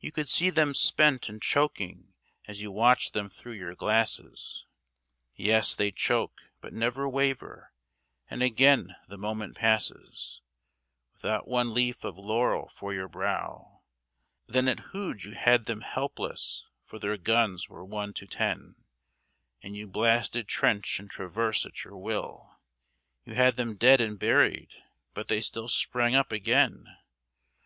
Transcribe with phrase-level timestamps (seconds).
[0.00, 2.12] You could see them spent and choking
[2.46, 4.66] as you watched them thro' your glasses,
[5.34, 7.72] Yes, they choke, but never waver,
[8.28, 10.42] and again the moment passes
[11.14, 13.80] Without one leaf of laurel for your brow.
[14.46, 18.74] Then at Hooge you had them helpless, for their guns were one to ten,
[19.62, 22.58] And you blasted trench and traverse at your will,
[23.24, 24.74] You had them dead and buried,
[25.14, 26.94] but they still sprang up again.